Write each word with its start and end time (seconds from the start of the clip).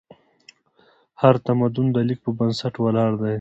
هر 1.21 1.35
تمدن 1.47 1.85
د 1.95 1.97
لیک 2.07 2.19
په 2.25 2.31
بنسټ 2.37 2.73
ولاړ 2.83 3.11
دی. 3.21 3.29